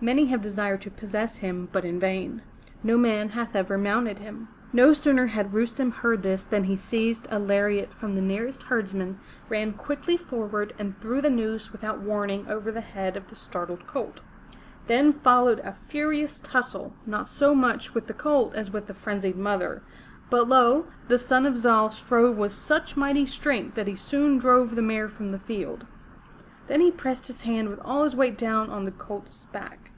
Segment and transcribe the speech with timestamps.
[0.00, 2.42] Many have desired to possess him, but in vain.
[2.84, 7.26] No man hath ever mounted him.'' No sooner had Rustem heard this than he seized
[7.32, 9.18] a lariat from the nearest herdsman,
[9.48, 13.88] ran quickly forward, and threw the noose without warning over the head of the startled
[13.88, 14.20] colt.
[14.86, 19.36] Then followed a furious tussle, not so much with the colt as with the frenzied
[19.36, 19.82] mother,
[20.30, 20.84] but lo!
[21.08, 25.08] the son of Zal strove with such mighty strength that he soon drove the mare
[25.08, 25.86] from the field.
[26.68, 29.90] Then he pressed his hand with all his weight down on the colt's back.